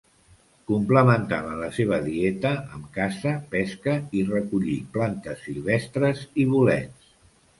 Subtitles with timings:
[0.69, 7.15] Complementaven la seva dieta amb caça, pesca, i recollir plantes silvestres i bolets.